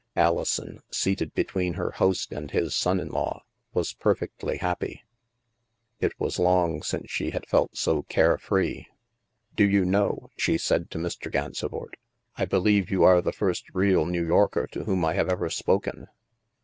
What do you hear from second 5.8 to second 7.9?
It was long since she had felt